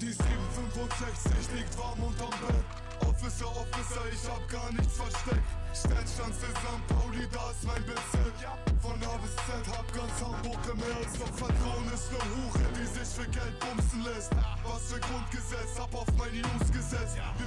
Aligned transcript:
Die 0.00 0.12
765 0.12 1.32
liegt 1.54 1.78
warm 1.78 2.02
unterm 2.02 2.30
Bett. 2.40 2.64
Officer, 3.08 3.46
Officer, 3.46 4.02
ich 4.12 4.28
hab 4.28 4.48
gar 4.48 4.72
nichts 4.72 4.96
versteckt. 4.96 5.48
In 5.76 6.06
St. 6.06 6.86
Pauli, 6.88 7.28
da 7.32 7.50
ist 7.50 7.64
mein 7.64 7.84
Bezirk. 7.84 8.34
Von 8.80 8.96
A 9.04 9.16
bis 9.18 9.36
Z 9.44 9.62
hab 9.76 9.86
ganz 9.92 10.16
Hamburg 10.20 10.60
im 10.72 10.80
Herz. 10.80 11.12
Doch 11.18 11.32
Vertrauen 11.36 11.86
ist 11.92 12.10
ne 12.12 12.18
Hure, 12.18 12.66
die 12.76 12.86
sich 12.86 13.08
für 13.14 13.28
Geld 13.30 13.58
bumsen 13.60 14.02
lässt. 14.04 14.32
Was 14.64 14.92
für 14.92 15.00
Grundgesetz, 15.00 15.78
hab 15.78 15.94
auf 15.94 16.08
meine 16.16 16.40
Jungs 16.40 16.72
gesetzt. 16.72 17.16
Wir 17.38 17.45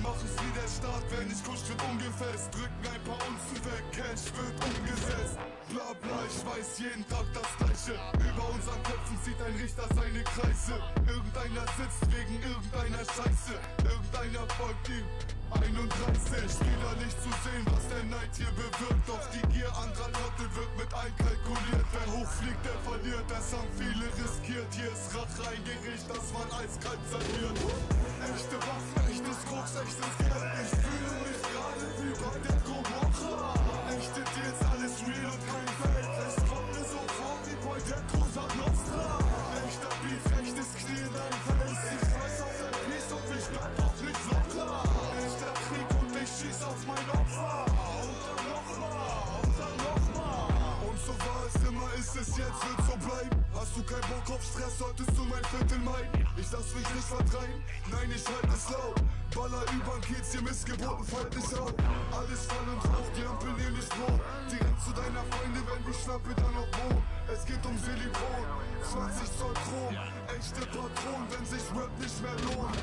wer 1.19 1.27
nicht 1.27 1.43
kuscht, 1.43 1.67
wird 1.67 1.81
ungefest. 1.83 2.47
Drücken 2.55 2.85
ein 2.87 3.03
paar 3.03 3.19
Unzen 3.27 3.59
weg, 3.67 3.83
Cash 3.91 4.31
wird 4.31 4.55
umgesetzt. 4.63 5.37
Bla 5.69 5.91
bla, 6.01 6.17
ich 6.25 6.39
weiß 6.47 6.79
jeden 6.79 7.05
Tag 7.07 7.27
das 7.35 7.49
Gleiche. 7.59 7.99
Über 8.15 8.45
unseren 8.49 8.81
Köpfen 8.83 9.17
zieht 9.23 9.39
ein 9.43 9.55
Richter 9.59 9.87
seine 9.93 10.23
Kreise. 10.23 10.75
Irgendeiner 11.05 11.65
sitzt 11.77 12.03
wegen 12.09 12.39
irgendeiner 12.41 13.03
Scheiße. 13.03 13.53
Irgendeiner 13.83 14.47
folgt 14.55 14.89
ihm. 14.89 15.05
31, 15.49 16.61
wieder 16.61 16.93
nicht 17.01 17.17
zu 17.25 17.31
sehen, 17.41 17.65
was 17.73 17.81
der 17.89 18.05
Neid 18.05 18.29
hier 18.37 18.53
bewirkt. 18.53 19.05
Doch 19.09 19.25
die 19.33 19.41
Gier 19.49 19.69
anderer 19.81 20.13
Trottel 20.13 20.49
wird 20.53 20.71
mit 20.77 20.91
einkalkuliert. 20.93 21.87
Wer 21.89 22.07
hochfliegt, 22.13 22.63
der 22.65 22.77
verliert, 22.85 23.25
das 23.27 23.49
haben 23.53 23.71
viele 23.73 24.05
riskiert. 24.13 24.69
Hier 24.77 24.93
ist 24.93 25.09
Rache 25.17 25.49
ein 25.49 25.63
Gericht, 25.65 26.05
das 26.05 26.25
man 26.37 26.45
eiskalt 26.53 27.01
serviert. 27.09 27.57
Echte 28.29 28.48
Stress, 54.69 54.77
solltest 54.77 55.17
du 55.17 55.23
mein 55.25 55.43
Viertel 55.45 55.79
meiden. 55.79 56.27
Ich 56.37 56.51
lass 56.51 56.73
mich 56.73 56.93
nicht 56.93 57.07
vertreiben, 57.07 57.63
nein, 57.91 58.11
ich 58.13 58.25
halt 58.25 58.53
es 58.53 58.69
laut. 58.69 58.95
Baller 59.33 59.63
übern 59.73 60.01
Kiez, 60.01 60.33
ihr 60.35 60.41
Missgeburten, 60.41 61.05
fallt 61.05 61.35
nicht 61.35 61.53
auf. 61.53 61.73
Alles 62.11 62.45
fall 62.45 62.67
und 62.69 62.83
hoch, 62.83 63.09
die 63.15 63.25
Ampel 63.25 63.53
hier 63.57 63.71
nicht 63.71 63.91
rot. 63.99 64.21
Direkt 64.49 64.81
zu 64.81 64.91
deiner 64.91 65.23
Freunde, 65.29 65.61
wenn 65.65 65.83
die 65.85 65.97
Schnappe 65.97 66.33
dann 66.35 66.53
noch 66.53 66.69
wohnt. 66.81 67.03
Es 67.31 67.45
geht 67.45 67.63
um 67.65 67.77
Silikon, 67.77 68.45
20 68.83 69.37
Zoll 69.37 69.53
Chrom. 69.53 69.95
Echte 70.33 70.61
Patronen, 70.73 71.27
wenn 71.29 71.45
sich 71.45 71.65
Rap 71.75 71.93
nicht 71.99 72.21
mehr 72.21 72.37
lohnt. 72.49 72.77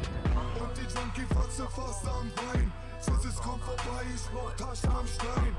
Und 0.60 0.72
die 0.76 0.86
Junkie-Fatze 0.86 1.66
fast 1.74 2.06
am 2.06 2.30
Bein. 2.34 2.72
Sis 3.00 3.36
kommt 3.36 3.62
vorbei, 3.64 4.02
ich 4.14 4.22
brauch 4.30 4.52
Taschen 4.54 4.90
am 4.90 5.06
Stein. 5.06 5.55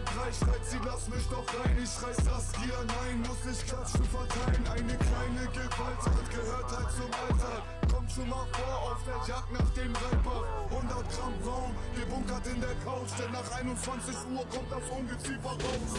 Drei 0.00 0.32
schreit 0.32 0.64
sie, 0.64 0.80
lass 0.84 1.08
mich 1.08 1.26
doch 1.28 1.44
rein. 1.60 1.76
Ich 1.76 1.92
reiß 2.02 2.52
Gier, 2.56 2.80
nein, 2.86 3.20
muss 3.28 3.44
nicht 3.44 3.66
klatschen 3.66 4.04
verteilen. 4.04 4.64
Eine 4.72 4.96
kleine 4.96 5.44
Gewalttat 5.52 6.26
gehört 6.32 6.68
halt 6.72 6.90
zum 6.96 7.10
Alltag. 7.12 7.62
Kommt 7.92 8.10
schon 8.10 8.28
mal 8.28 8.46
vor 8.52 8.92
auf 8.92 9.00
der 9.04 9.20
Jagd 9.28 9.52
nach 9.52 9.70
dem 9.76 9.92
Rapper. 9.92 10.40
100 10.70 11.10
Gramm 11.12 11.36
Braun, 11.44 11.74
gebunkert 11.94 12.46
in 12.46 12.60
der 12.60 12.74
Couch. 12.84 13.12
Denn 13.18 13.32
nach 13.32 13.50
21 13.52 14.16
Uhr 14.32 14.44
kommt 14.48 14.72
das 14.72 14.84
Ungeziefer 14.88 15.52
raus. 15.60 15.92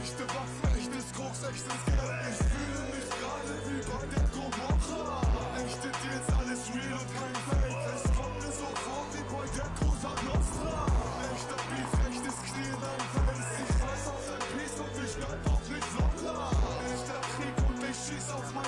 Echte 0.00 0.24
Waffen, 0.32 0.70
echtes 0.80 1.12
Koks, 1.12 1.44
echtes 1.44 1.80
Geld. 1.84 2.24
Ich 2.24 2.40
fühle 2.40 2.89
schieß 18.10 18.30
auf 18.30 18.54
mein. 18.54 18.64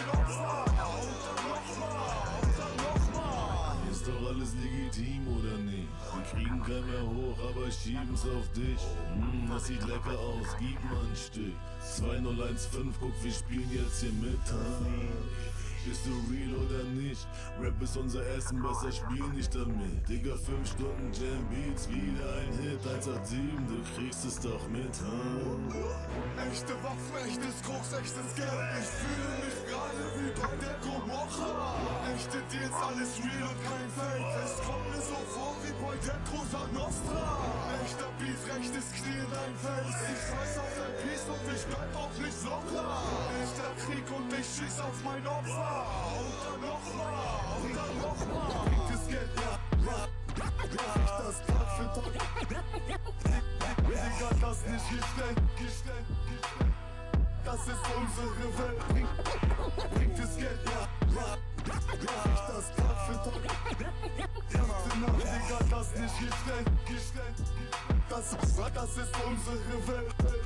Ist 3.90 4.06
doch 4.08 4.28
alles 4.28 4.54
legitim, 4.54 5.26
oder 5.28 5.58
nicht? 5.58 5.88
Wir 6.14 6.22
kriegen 6.30 6.62
keinen 6.62 6.90
mehr 6.90 7.02
hoch, 7.02 7.36
aber 7.50 7.70
schieben's 7.70 8.22
auf 8.22 8.48
dich. 8.54 8.80
Hm, 9.14 9.48
das 9.50 9.66
sieht 9.66 9.82
lecker 9.86 10.18
aus, 10.18 10.46
gib 10.58 10.82
mal 10.84 11.00
ein 11.00 11.16
Stück. 11.16 11.54
2015, 11.80 12.94
guck, 13.00 13.24
wir 13.24 13.32
spielen 13.32 13.70
jetzt 13.72 14.00
hier 14.00 14.12
mit, 14.12 14.40
ha? 14.50 15.61
Bist 15.84 16.06
du 16.06 16.14
real 16.30 16.54
oder 16.62 16.84
nicht? 16.94 17.26
Rap 17.60 17.82
ist 17.82 17.96
unser 17.96 18.24
Essen, 18.36 18.62
besser 18.62 18.92
spiel 18.92 19.26
nicht 19.34 19.52
damit. 19.52 20.08
Digga, 20.08 20.36
5 20.36 20.62
Stunden 20.62 21.10
Jam 21.12 21.42
Beats, 21.50 21.88
wieder 21.90 22.38
ein 22.38 22.52
Hit. 22.62 22.78
187, 22.86 23.38
du 23.66 23.82
kriegst 23.94 24.24
es 24.24 24.38
doch 24.38 24.62
mit, 24.68 24.94
ha? 25.02 25.18
Echte 26.46 26.74
Waffen, 26.86 27.18
echtes 27.26 27.56
Koks, 27.66 27.92
echtes 27.98 28.30
Geld. 28.38 28.62
Ich 28.78 28.90
fühle 28.94 29.34
mich 29.42 29.58
gerade 29.66 30.02
wie 30.22 30.30
bei 30.38 30.54
der 30.62 30.76
Gomorra. 30.86 31.74
Echte 32.14 32.38
Deals, 32.46 32.78
alles 32.78 33.18
real 33.18 33.50
und 33.50 33.60
kein 33.66 33.90
Fake. 33.90 34.30
Es 34.38 34.54
kommt 34.62 34.86
mir 34.86 35.02
so 35.02 35.18
vor 35.34 35.56
wie 35.66 35.74
bei 35.82 35.98
der 36.06 36.18
Cosa 36.30 36.62
Nostra. 36.70 37.26
Echter 37.82 38.10
Beef, 38.22 38.38
rechtes 38.54 38.86
Knie 39.02 39.18
in 39.18 39.30
dein 39.34 39.54
Face. 39.58 39.98
Ich 39.98 40.22
reiß 40.30 40.54
auf 40.62 40.72
dein 40.78 40.94
Piece 41.02 41.26
und 41.26 41.42
ich 41.50 41.64
bleib 41.66 41.90
auch 41.98 42.14
nicht 42.22 42.31
ich 44.42 44.48
schieß 44.48 44.80
auf 44.80 45.04
mein 45.04 45.26
Opfer. 45.26 45.86
Und 46.18 46.34
dann 46.42 46.60
nochmal, 46.68 47.14
und 47.62 47.76
dann 47.76 47.94
nochmal. 48.02 48.66
Echtes 48.72 49.06
Geld, 49.08 49.30
ja, 49.36 49.52
ja. 49.86 49.98
Ich 50.64 51.14
das 51.22 51.36
Tag 51.46 51.68
für 51.76 51.88
Tag. 51.94 52.14
Digga, 53.86 54.28
das 54.40 54.58
nicht 54.66 54.88
gestellt, 54.90 55.38
gestellt, 55.58 56.06
gestellt. 56.26 56.74
Das 57.44 57.60
ist 57.60 57.84
unsere 57.96 58.48
Welt. 58.58 58.80
Bringt, 58.88 59.14
bringt 59.94 60.18
es 60.18 60.36
Geld, 60.36 60.60
ja, 60.64 60.82
ja. 61.14 61.28
Ich 62.34 62.44
das 62.50 62.66
Tag 62.74 62.96
für 63.06 63.18
Tag. 63.22 63.42
Ganze 64.50 64.90
Nacht, 64.98 65.22
Digga, 65.22 65.58
das 65.70 65.88
nicht 65.94 66.18
gestellt, 66.18 66.68
gestellt. 66.86 67.38
Das, 68.08 68.36
das 68.74 68.96
ist 68.96 69.14
unsere 69.24 69.88
Welt. 69.88 70.41